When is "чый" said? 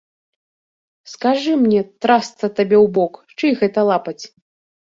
3.39-3.51